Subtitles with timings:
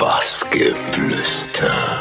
[0.00, 2.00] Bassgeflüster.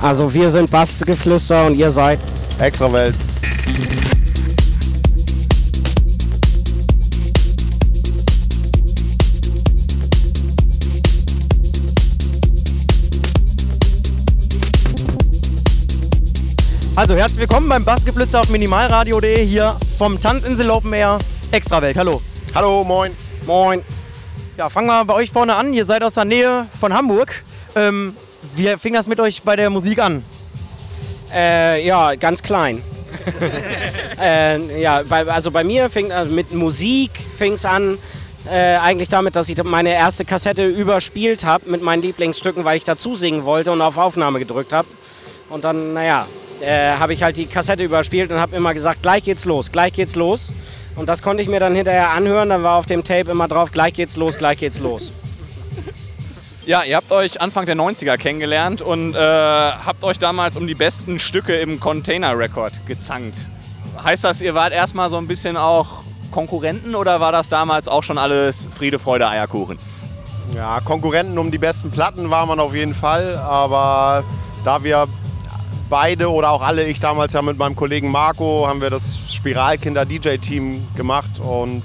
[0.00, 2.20] Also wir sind Bassgeflüster und ihr seid
[2.60, 3.16] Extrawelt.
[16.98, 21.18] Also herzlich willkommen beim Bassgeflüster auf minimalradio.de hier vom Tanzinsel Open Air
[21.52, 21.96] Extrawelt.
[21.96, 22.20] Hallo.
[22.56, 23.12] Hallo, moin.
[23.46, 23.84] Moin.
[24.56, 25.72] Ja, fangen wir bei euch vorne an.
[25.72, 27.44] Ihr seid aus der Nähe von Hamburg.
[27.76, 28.16] Ähm,
[28.56, 30.24] wie fing das mit euch bei der Musik an?
[31.32, 32.82] Äh, ja, ganz klein.
[34.20, 37.96] äh, ja, bei, also bei mir fing also mit Musik fing es an.
[38.50, 42.82] Äh, eigentlich damit, dass ich meine erste Kassette überspielt habe mit meinen Lieblingsstücken, weil ich
[42.82, 44.88] dazu singen wollte und auf Aufnahme gedrückt habe.
[45.48, 46.26] Und dann, naja,
[46.60, 49.92] äh, habe ich halt die Kassette überspielt und habe immer gesagt, gleich geht's los, gleich
[49.92, 50.52] geht's los.
[50.96, 52.48] Und das konnte ich mir dann hinterher anhören.
[52.48, 55.12] Dann war auf dem Tape immer drauf, gleich geht's los, gleich geht's los.
[56.66, 60.74] Ja, ihr habt euch Anfang der 90er kennengelernt und äh, habt euch damals um die
[60.74, 63.34] besten Stücke im Container Record gezankt.
[64.04, 68.02] Heißt das, ihr wart erstmal so ein bisschen auch Konkurrenten oder war das damals auch
[68.02, 69.78] schon alles Friede, Freude, Eierkuchen?
[70.54, 74.24] Ja, Konkurrenten um die besten Platten war man auf jeden Fall, aber
[74.64, 75.08] da wir
[75.88, 80.04] beide oder auch alle, ich damals ja mit meinem Kollegen Marco, haben wir das Spiralkinder
[80.04, 81.82] DJ-Team gemacht und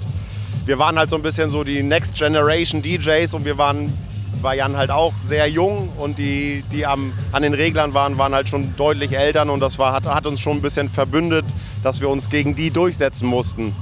[0.66, 3.92] wir waren halt so ein bisschen so die Next Generation DJs und wir waren,
[4.40, 8.34] war Jan halt auch sehr jung und die, die am, an den Reglern waren, waren
[8.34, 11.44] halt schon deutlich Eltern und das war, hat, hat uns schon ein bisschen verbündet,
[11.82, 13.74] dass wir uns gegen die durchsetzen mussten.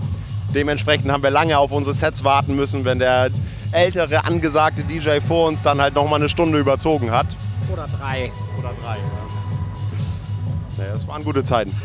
[0.55, 3.31] Dementsprechend haben wir lange auf unsere Sets warten müssen, wenn der
[3.70, 7.27] ältere, angesagte DJ vor uns dann halt nochmal eine Stunde überzogen hat.
[7.73, 8.31] Oder drei.
[8.59, 9.42] Oder drei, ja.
[10.77, 11.73] Naja, das waren gute Zeiten.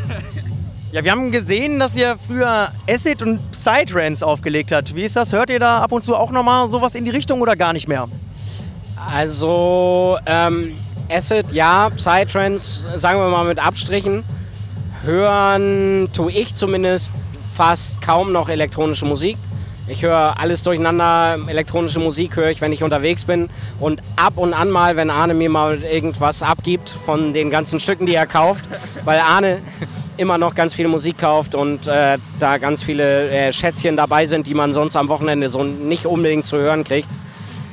[0.93, 4.95] Ja, wir haben gesehen, dass ihr früher Acid und Psytrance aufgelegt habt.
[4.95, 5.33] Wie ist das?
[5.33, 7.89] Hört ihr da ab und zu auch nochmal sowas in die Richtung oder gar nicht
[7.89, 8.07] mehr?
[9.11, 10.73] Also, ähm,
[11.09, 14.23] Acid, ja, Psytrance, sagen wir mal mit Abstrichen.
[15.03, 17.09] Hören tue ich zumindest
[17.53, 19.37] fast kaum noch elektronische Musik.
[19.89, 21.37] Ich höre alles durcheinander.
[21.47, 23.49] Elektronische Musik höre ich, wenn ich unterwegs bin.
[23.79, 28.05] Und ab und an mal, wenn Arne mir mal irgendwas abgibt von den ganzen Stücken,
[28.05, 28.65] die er kauft.
[29.05, 29.59] Weil Arne
[30.17, 34.47] immer noch ganz viel Musik kauft und äh, da ganz viele äh, Schätzchen dabei sind,
[34.47, 37.09] die man sonst am Wochenende so nicht unbedingt zu hören kriegt.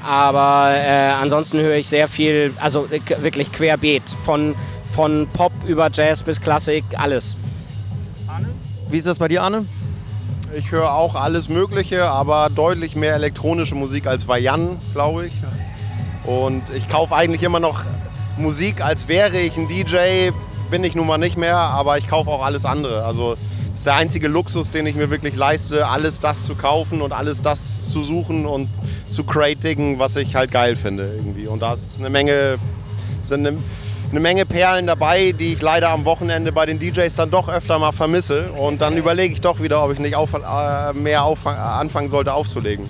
[0.06, 4.02] Aber äh, ansonsten höre ich sehr viel, also äh, wirklich querbeet.
[4.24, 4.54] Von,
[4.94, 7.34] von Pop über Jazz bis Klassik, alles.
[8.90, 9.64] Wie ist das bei dir, Arne?
[10.56, 15.32] Ich höre auch alles Mögliche, aber deutlich mehr elektronische Musik als bei Jan, glaube ich.
[16.24, 17.82] Und ich kaufe eigentlich immer noch
[18.36, 20.30] Musik, als wäre ich ein DJ.
[20.70, 23.04] Bin ich nun mal nicht mehr, aber ich kaufe auch alles andere.
[23.04, 23.40] Also das
[23.76, 27.42] ist der einzige Luxus, den ich mir wirklich leiste, alles das zu kaufen und alles
[27.42, 28.68] das zu suchen und
[29.08, 31.48] zu cratigen, was ich halt geil finde irgendwie.
[31.48, 32.58] Und da ist eine Menge,
[33.22, 33.58] sind eine,
[34.14, 37.80] eine Menge Perlen dabei, die ich leider am Wochenende bei den DJs dann doch öfter
[37.80, 38.52] mal vermisse.
[38.52, 42.32] Und dann überlege ich doch wieder, ob ich nicht auf, äh, mehr auf, anfangen sollte
[42.32, 42.88] aufzulegen.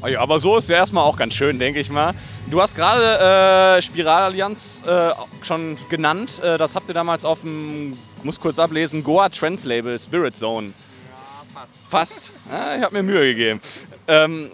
[0.00, 2.14] Oh ja, aber so ist ja erstmal auch ganz schön, denke ich mal.
[2.48, 5.10] Du hast gerade äh, Spiralallianz äh,
[5.42, 6.40] schon genannt.
[6.44, 10.68] Äh, das habt ihr damals auf dem, muss kurz ablesen, Goa Trends Label Spirit Zone.
[10.68, 12.30] Ja, fast.
[12.30, 12.32] Fast.
[12.48, 13.60] Ja, ich habe mir Mühe gegeben.
[14.06, 14.52] Ähm,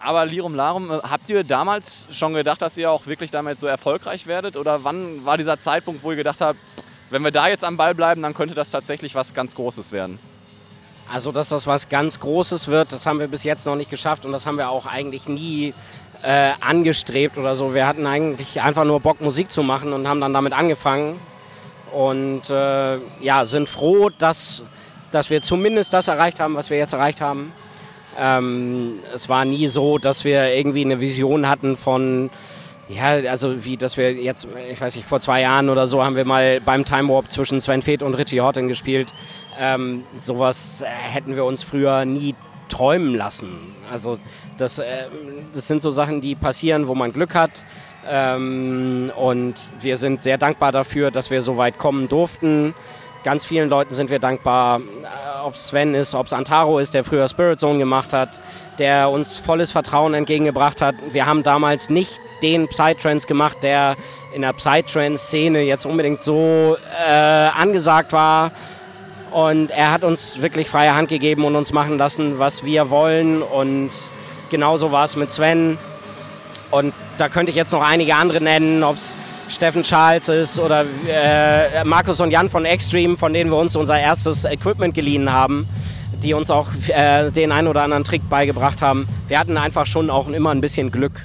[0.00, 3.66] aber Lirum Larum, äh, habt ihr damals schon gedacht, dass ihr auch wirklich damit so
[3.66, 4.56] erfolgreich werdet?
[4.56, 6.58] Oder wann war dieser Zeitpunkt, wo ihr gedacht habt,
[7.10, 10.18] wenn wir da jetzt am Ball bleiben, dann könnte das tatsächlich was ganz Großes werden?
[11.12, 14.24] Also, dass das was ganz Großes wird, das haben wir bis jetzt noch nicht geschafft
[14.24, 15.74] und das haben wir auch eigentlich nie
[16.22, 17.74] äh, angestrebt oder so.
[17.74, 21.18] Wir hatten eigentlich einfach nur Bock, Musik zu machen und haben dann damit angefangen.
[21.92, 24.62] Und äh, ja, sind froh, dass,
[25.10, 27.52] dass wir zumindest das erreicht haben, was wir jetzt erreicht haben.
[28.18, 32.30] Ähm, es war nie so, dass wir irgendwie eine Vision hatten von,
[32.88, 36.16] ja, also wie, dass wir jetzt, ich weiß nicht, vor zwei Jahren oder so haben
[36.16, 39.12] wir mal beim Time Warp zwischen Sven Feth und Richie Horton gespielt.
[39.58, 42.34] Ähm, sowas hätten wir uns früher nie
[42.68, 43.74] träumen lassen.
[43.90, 44.18] Also
[44.56, 45.06] das, äh,
[45.52, 47.64] das sind so Sachen, die passieren, wo man Glück hat.
[48.08, 52.74] Ähm, und wir sind sehr dankbar dafür, dass wir so weit kommen durften.
[53.22, 54.80] Ganz vielen Leuten sind wir dankbar,
[55.44, 58.28] ob es Sven ist, ob es Antaro ist, der früher Spirit Zone gemacht hat,
[58.78, 60.94] der uns volles Vertrauen entgegengebracht hat.
[61.12, 63.96] Wir haben damals nicht den Psytrance gemacht, der
[64.32, 66.76] in der Psytrance-Szene jetzt unbedingt so
[67.06, 68.50] äh, angesagt war.
[69.30, 73.42] Und er hat uns wirklich freie Hand gegeben und uns machen lassen, was wir wollen.
[73.42, 73.90] Und
[74.50, 75.78] genauso war es mit Sven.
[76.70, 79.16] Und da könnte ich jetzt noch einige andere nennen, ob es
[79.50, 83.98] Steffen Charles ist oder äh, Markus und Jan von Extreme, von denen wir uns unser
[83.98, 85.68] erstes Equipment geliehen haben,
[86.22, 89.08] die uns auch äh, den einen oder anderen Trick beigebracht haben.
[89.26, 91.24] Wir hatten einfach schon auch immer ein bisschen Glück.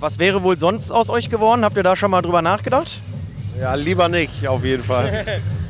[0.00, 1.64] Was wäre wohl sonst aus euch geworden?
[1.64, 2.98] Habt ihr da schon mal drüber nachgedacht?
[3.60, 5.24] Ja, lieber nicht, auf jeden Fall.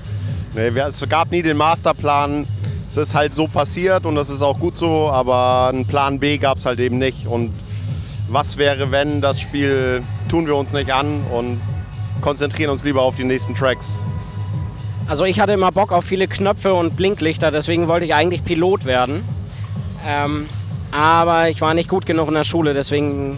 [0.55, 2.47] nee, es gab nie den Masterplan.
[2.89, 6.39] Es ist halt so passiert und das ist auch gut so, aber einen Plan B
[6.39, 7.27] gab es halt eben nicht.
[7.27, 7.53] Und
[8.33, 11.61] was wäre, wenn das Spiel tun wir uns nicht an und
[12.21, 13.91] konzentrieren uns lieber auf die nächsten Tracks.
[15.07, 18.85] Also ich hatte immer Bock auf viele Knöpfe und Blinklichter, deswegen wollte ich eigentlich Pilot
[18.85, 19.23] werden.
[20.07, 20.47] Ähm,
[20.91, 23.37] aber ich war nicht gut genug in der Schule, deswegen,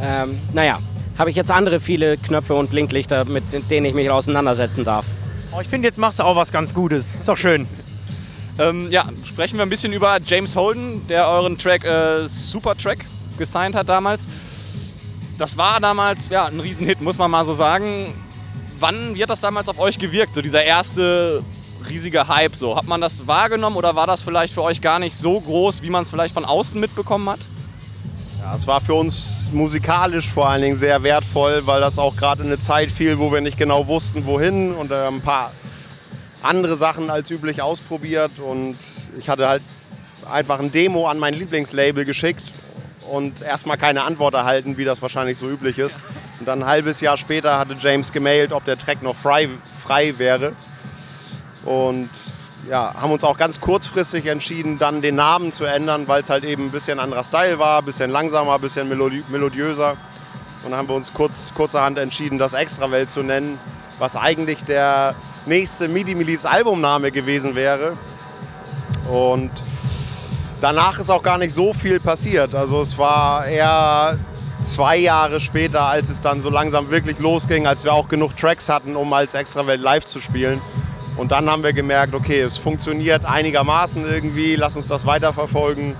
[0.00, 0.78] ähm, naja,
[1.18, 5.06] habe ich jetzt andere viele Knöpfe und Blinklichter, mit denen ich mich auseinandersetzen darf.
[5.52, 7.16] Oh, ich finde, jetzt machst du auch was ganz Gutes.
[7.16, 7.66] Ist doch schön.
[8.58, 13.06] Ähm, ja, sprechen wir ein bisschen über James Holden, der euren Track äh, Super Track
[13.40, 14.28] gesigned hat damals.
[15.36, 18.14] Das war damals ja, ein Riesenhit, muss man mal so sagen.
[18.78, 21.42] Wann wird das damals auf euch gewirkt, so dieser erste
[21.88, 22.54] riesige Hype?
[22.54, 22.76] So?
[22.76, 25.90] Hat man das wahrgenommen oder war das vielleicht für euch gar nicht so groß, wie
[25.90, 27.40] man es vielleicht von außen mitbekommen hat?
[28.40, 32.42] Ja, es war für uns musikalisch vor allen Dingen sehr wertvoll, weil das auch gerade
[32.42, 35.52] in eine Zeit fiel, wo wir nicht genau wussten, wohin und äh, ein paar
[36.42, 38.76] andere Sachen als üblich ausprobiert und
[39.18, 39.62] ich hatte halt
[40.30, 42.42] einfach ein Demo an mein Lieblingslabel geschickt
[43.10, 45.98] und erstmal keine Antwort erhalten, wie das wahrscheinlich so üblich ist.
[46.38, 49.48] Und dann ein halbes Jahr später hatte James gemailt, ob der Track noch frei,
[49.82, 50.52] frei wäre.
[51.64, 52.08] Und
[52.68, 56.44] ja, haben uns auch ganz kurzfristig entschieden, dann den Namen zu ändern, weil es halt
[56.44, 59.96] eben ein bisschen anderer Style war, ein bisschen langsamer, ein bisschen melodi melodiöser.
[60.62, 63.58] Und dann haben wir uns kurz, kurzerhand entschieden, das Extrawelt zu nennen,
[63.98, 65.14] was eigentlich der
[65.46, 67.96] nächste Midi Miliz Albumname gewesen wäre.
[69.10, 69.50] Und
[70.60, 72.54] danach ist auch gar nicht so viel passiert.
[72.54, 74.18] Also es war eher
[74.62, 78.68] zwei Jahre später, als es dann so langsam wirklich losging, als wir auch genug Tracks
[78.68, 80.60] hatten, um als Extrawelt live zu spielen.
[81.16, 85.94] Und dann haben wir gemerkt, okay, es funktioniert einigermaßen irgendwie, lass uns das weiterverfolgen.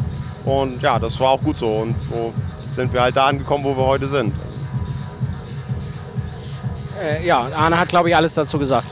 [0.44, 1.68] Und ja, das war auch gut so.
[1.68, 2.32] Und so
[2.70, 4.34] sind wir halt da angekommen, wo wir heute sind.
[7.02, 8.88] Äh, ja, Arne hat, glaube ich, alles dazu gesagt.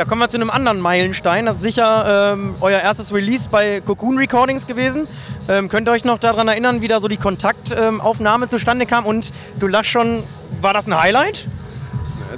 [0.00, 1.44] Ja, kommen wir zu einem anderen Meilenstein.
[1.44, 5.06] Das ist sicher ähm, euer erstes Release bei Cocoon Recordings gewesen.
[5.46, 9.04] Ähm, könnt ihr euch noch daran erinnern, wie da so die Kontaktaufnahme ähm, zustande kam?
[9.04, 10.22] Und du lachst schon,
[10.62, 11.46] war das ein Highlight?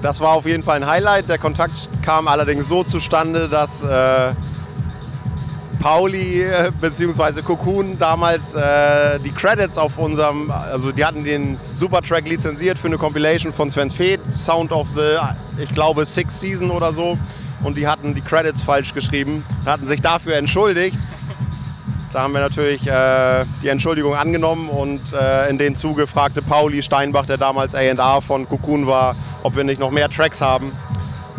[0.03, 1.29] Das war auf jeden Fall ein Highlight.
[1.29, 4.33] Der Kontakt kam allerdings so zustande, dass äh,
[5.79, 7.43] Pauli äh, bzw.
[7.43, 12.99] Cocoon damals äh, die Credits auf unserem, also die hatten den Supertrack lizenziert für eine
[12.99, 15.19] Compilation von Sven Feth, Sound of the,
[15.63, 17.17] ich glaube, Sixth Season oder so
[17.65, 20.99] und die hatten die Credits falsch geschrieben, hatten sich dafür entschuldigt.
[22.13, 26.83] Da haben wir natürlich äh, die Entschuldigung angenommen und äh, in den Zuge fragte Pauli
[26.83, 30.71] Steinbach, der damals A&R von Cocoon war, ob wir nicht noch mehr Tracks haben.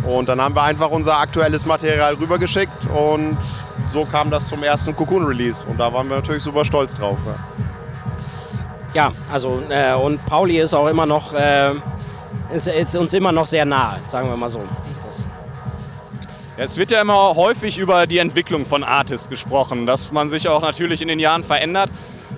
[0.03, 3.37] Und dann haben wir einfach unser aktuelles Material rübergeschickt und
[3.91, 5.63] so kam das zum ersten Cocoon-Release.
[5.67, 7.19] Und da waren wir natürlich super stolz drauf.
[8.93, 11.73] Ja, ja also äh, und Pauli ist auch immer noch, äh,
[12.51, 14.61] ist, ist uns immer noch sehr nahe, sagen wir mal so.
[16.55, 20.61] Es wird ja immer häufig über die Entwicklung von Artists gesprochen, dass man sich auch
[20.61, 21.89] natürlich in den Jahren verändert.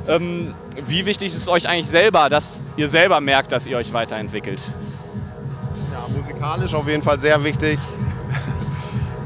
[0.07, 0.53] Ähm,
[0.85, 4.61] wie wichtig ist es euch eigentlich selber, dass ihr selber merkt, dass ihr euch weiterentwickelt?
[5.91, 7.77] Ja, musikalisch auf jeden Fall sehr wichtig.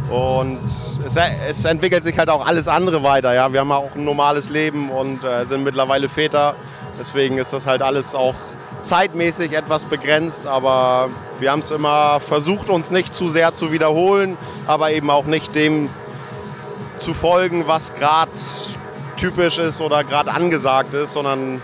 [0.09, 0.57] Und
[1.05, 1.15] es,
[1.47, 3.31] es, entwickelt sich halt auch alles andere weiter.
[3.35, 3.53] Ja?
[3.53, 6.55] Wir haben auch ein normales Leben und äh, sind mittlerweile Väter.
[6.99, 8.33] Deswegen ist das halt alles auch
[8.83, 11.09] zeitmäßig etwas begrenzt, aber
[11.39, 15.55] wir haben es immer versucht, uns nicht zu sehr zu wiederholen, aber eben auch nicht
[15.55, 15.89] dem
[16.97, 18.31] zu folgen, was gerade
[19.17, 21.61] typisch ist oder gerade angesagt ist, sondern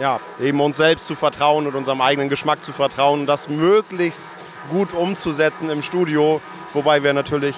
[0.00, 4.36] ja, eben uns selbst zu vertrauen und unserem eigenen Geschmack zu vertrauen, das möglichst
[4.70, 6.40] gut umzusetzen im Studio,
[6.74, 7.56] wobei wir natürlich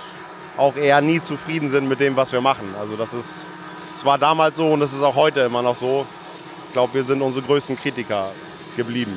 [0.56, 2.74] auch eher nie zufrieden sind mit dem, was wir machen.
[2.78, 3.48] Also das ist,
[3.94, 6.06] es war damals so und es ist auch heute immer noch so.
[6.68, 8.30] Ich glaube, wir sind unsere größten Kritiker
[8.76, 9.12] geblieben.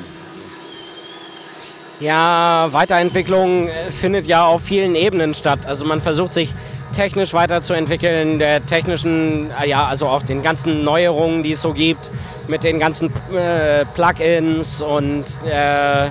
[2.00, 5.60] Ja, Weiterentwicklung äh, findet ja auf vielen Ebenen statt.
[5.66, 6.52] Also man versucht sich
[6.92, 12.10] technisch weiterzuentwickeln, der technischen, äh, ja, also auch den ganzen Neuerungen, die es so gibt,
[12.48, 16.10] mit den ganzen äh, Plugins und, äh,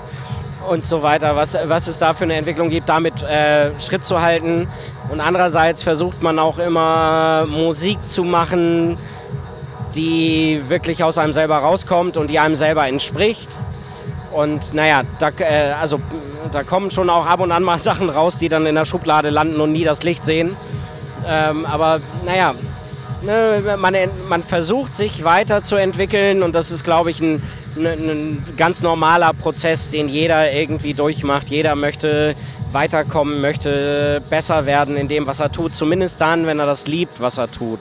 [0.70, 4.22] und so weiter, was, was es da für eine Entwicklung gibt, damit äh, Schritt zu
[4.22, 4.68] halten.
[5.10, 8.98] Und andererseits versucht man auch immer Musik zu machen,
[9.96, 13.50] die wirklich aus einem selber rauskommt und die einem selber entspricht.
[14.32, 16.00] Und naja, da, äh, also,
[16.52, 19.30] da kommen schon auch ab und an mal Sachen raus, die dann in der Schublade
[19.30, 20.56] landen und nie das Licht sehen.
[21.28, 22.54] Ähm, aber naja,
[23.22, 23.96] ne, man,
[24.28, 27.42] man versucht sich weiterzuentwickeln und das ist, glaube ich, ein
[27.78, 31.50] ein, ein ganz normaler Prozess, den jeder irgendwie durchmacht.
[31.50, 32.36] Jeder möchte
[32.72, 35.76] weiterkommen, möchte besser werden in dem, was er tut.
[35.76, 37.80] Zumindest dann, wenn er das liebt, was er tut.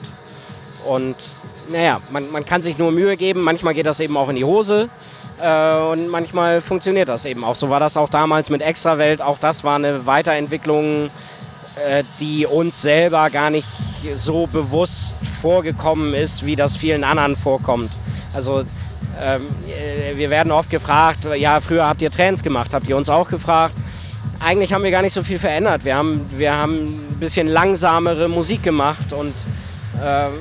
[0.85, 1.15] Und
[1.71, 3.41] naja, man, man kann sich nur Mühe geben.
[3.41, 4.89] Manchmal geht das eben auch in die Hose.
[5.41, 7.55] Äh, und manchmal funktioniert das eben auch.
[7.55, 9.21] So war das auch damals mit Extrawelt.
[9.21, 11.09] Auch das war eine Weiterentwicklung,
[11.75, 13.67] äh, die uns selber gar nicht
[14.15, 17.91] so bewusst vorgekommen ist, wie das vielen anderen vorkommt.
[18.33, 18.63] Also
[19.21, 23.09] ähm, äh, wir werden oft gefragt, ja, früher habt ihr Trends gemacht, habt ihr uns
[23.09, 23.75] auch gefragt?
[24.39, 25.85] Eigentlich haben wir gar nicht so viel verändert.
[25.85, 29.33] Wir haben, wir haben ein bisschen langsamere Musik gemacht und
[30.03, 30.33] ähm,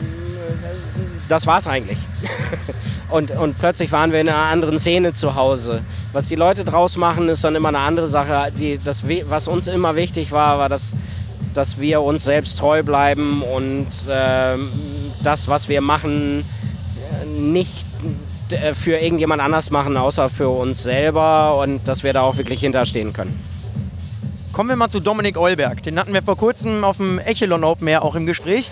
[1.33, 1.99] das war's eigentlich.
[3.09, 5.81] und, und plötzlich waren wir in einer anderen Szene zu Hause.
[6.12, 8.53] Was die Leute draus machen, ist dann immer eine andere Sache.
[8.59, 10.95] Die, das, was uns immer wichtig war, war, dass,
[11.55, 14.57] dass wir uns selbst treu bleiben und äh,
[15.23, 16.45] das, was wir machen,
[17.35, 17.87] nicht
[18.51, 22.61] äh, für irgendjemand anders machen, außer für uns selber und dass wir da auch wirklich
[22.61, 23.39] hinterstehen können.
[24.53, 25.83] Kommen wir mal zu Dominik Eulberg.
[25.83, 28.71] Den hatten wir vor kurzem auf dem Echelon Open Air auch im Gespräch.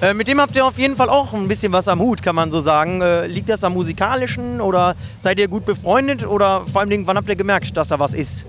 [0.00, 2.36] Äh, mit dem habt ihr auf jeden Fall auch ein bisschen was am Hut, kann
[2.36, 3.00] man so sagen.
[3.00, 7.28] Äh, liegt das am musikalischen oder seid ihr gut befreundet oder vor allem, wann habt
[7.28, 8.46] ihr gemerkt, dass er was ist?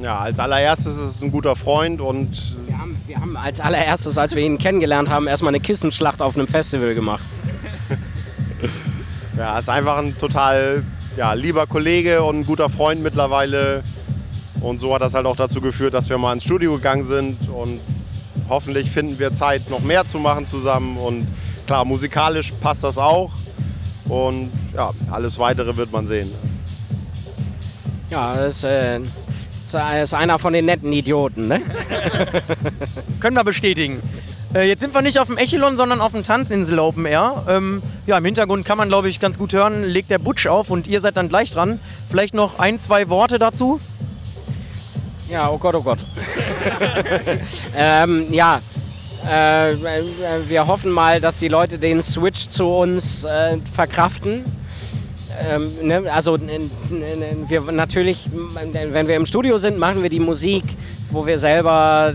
[0.00, 2.56] Ja, als allererstes ist es ein guter Freund und.
[2.66, 6.36] Wir haben, wir haben als allererstes, als wir ihn kennengelernt haben, erstmal eine Kissenschlacht auf
[6.36, 7.24] einem Festival gemacht.
[9.36, 10.84] ja, ist einfach ein total
[11.16, 13.82] ja, lieber Kollege und ein guter Freund mittlerweile.
[14.60, 17.36] Und so hat das halt auch dazu geführt, dass wir mal ins Studio gegangen sind
[17.48, 17.80] und
[18.50, 20.98] hoffentlich finden wir Zeit, noch mehr zu machen zusammen.
[20.98, 21.26] Und
[21.66, 23.30] klar, musikalisch passt das auch.
[24.06, 26.30] Und ja, alles Weitere wird man sehen.
[28.10, 31.62] Ja, das ist, äh, ist einer von den netten Idioten, ne?
[33.20, 34.02] Können wir bestätigen.
[34.52, 37.44] Äh, jetzt sind wir nicht auf dem Echelon, sondern auf dem Tanzinsel Open Air.
[37.48, 40.70] Ähm, ja, im Hintergrund kann man, glaube ich, ganz gut hören, legt der Butch auf
[40.70, 41.78] und ihr seid dann gleich dran.
[42.10, 43.80] Vielleicht noch ein, zwei Worte dazu?
[45.30, 46.00] Ja, oh Gott, oh Gott.
[47.76, 48.60] ähm, ja,
[49.26, 49.74] äh,
[50.48, 54.44] wir hoffen mal, dass die Leute den Switch zu uns äh, verkraften.
[55.42, 56.12] Ähm, ne?
[56.12, 58.28] Also wir natürlich,
[58.72, 60.64] wenn wir im Studio sind, machen wir die Musik,
[61.10, 62.14] wo wir selber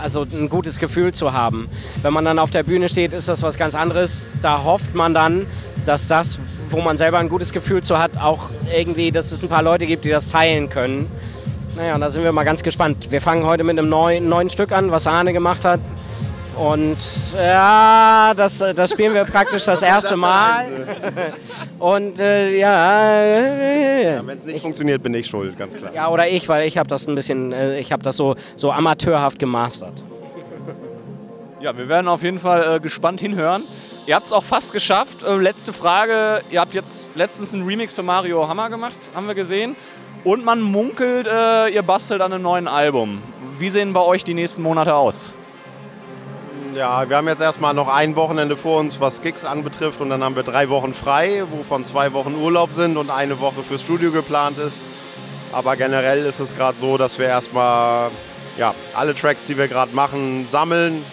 [0.00, 1.68] also ein gutes Gefühl zu haben.
[2.02, 4.22] Wenn man dann auf der Bühne steht, ist das was ganz anderes.
[4.42, 5.46] Da hofft man dann,
[5.84, 6.38] dass das,
[6.70, 9.86] wo man selber ein gutes Gefühl zu hat, auch irgendwie, dass es ein paar Leute
[9.86, 11.10] gibt, die das teilen können.
[11.78, 13.08] Naja, da sind wir mal ganz gespannt.
[13.12, 15.78] Wir fangen heute mit einem neuen, neuen Stück an, was Arne gemacht hat.
[16.56, 16.98] Und
[17.36, 20.66] ja, das, das spielen wir praktisch das erste Mal.
[21.78, 23.22] Und äh, ja.
[23.22, 25.94] ja Wenn es nicht ich, funktioniert, bin ich schuld, ganz klar.
[25.94, 28.72] Ja, oder ich, weil ich habe das ein bisschen, äh, ich habe das so, so
[28.72, 30.02] amateurhaft gemastert.
[31.60, 33.62] Ja, wir werden auf jeden Fall äh, gespannt hinhören.
[34.06, 35.22] Ihr habt es auch fast geschafft.
[35.22, 36.42] Äh, letzte Frage.
[36.50, 39.76] Ihr habt jetzt letztens einen Remix für Mario Hammer gemacht, haben wir gesehen.
[40.24, 43.22] Und man munkelt, äh, ihr bastelt an einem neuen Album.
[43.58, 45.34] Wie sehen bei euch die nächsten Monate aus?
[46.74, 50.00] Ja, wir haben jetzt erstmal noch ein Wochenende vor uns, was Gigs anbetrifft.
[50.00, 53.62] Und dann haben wir drei Wochen frei, wovon zwei Wochen Urlaub sind und eine Woche
[53.62, 54.80] fürs Studio geplant ist.
[55.52, 58.10] Aber generell ist es gerade so, dass wir erstmal
[58.58, 61.04] ja, alle Tracks, die wir gerade machen, sammeln,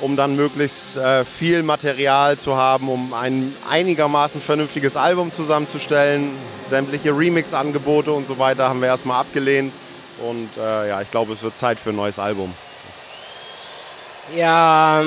[0.00, 6.30] um dann möglichst äh, viel Material zu haben, um ein einigermaßen vernünftiges Album zusammenzustellen.
[6.66, 9.72] Sämtliche Remix-Angebote und so weiter haben wir erstmal abgelehnt.
[10.26, 12.52] Und äh, ja, ich glaube, es wird Zeit für ein neues Album.
[14.34, 15.04] Ja,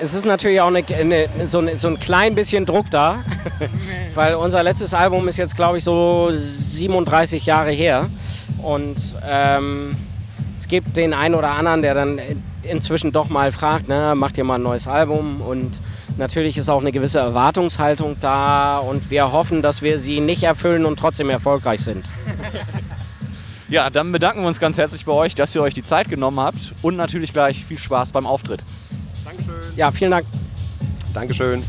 [0.00, 3.22] es ist natürlich auch eine, eine, so, eine, so, ein klein bisschen Druck da,
[4.14, 8.08] weil unser letztes Album ist jetzt, glaube ich, so 37 Jahre her.
[8.62, 9.96] Und ähm,
[10.56, 12.20] es gibt den einen oder anderen, der dann
[12.62, 15.40] inzwischen doch mal fragt, ne, macht ihr mal ein neues Album?
[15.40, 15.80] Und
[16.16, 20.84] natürlich ist auch eine gewisse Erwartungshaltung da und wir hoffen, dass wir sie nicht erfüllen
[20.84, 22.04] und trotzdem erfolgreich sind.
[23.68, 26.38] Ja, dann bedanken wir uns ganz herzlich bei euch, dass ihr euch die Zeit genommen
[26.38, 28.62] habt und natürlich gleich viel Spaß beim Auftritt.
[29.24, 29.54] Dankeschön.
[29.74, 30.26] Ja, vielen Dank.
[31.14, 31.64] Dankeschön.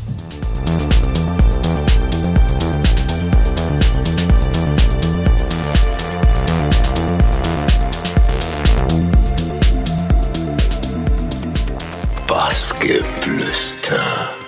[12.86, 14.45] Bassgeflüster.